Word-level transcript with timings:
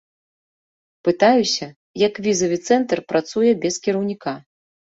Пытаюся, 1.07 1.65
як 2.07 2.13
візавы 2.29 2.57
цэнтр 2.71 2.97
працуе 3.13 3.51
без 3.69 3.75
кіраўніка. 3.87 4.37